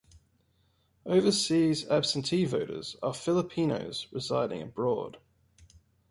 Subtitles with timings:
[1.05, 5.17] Overseas absentee voters are Filipinos residing abroad.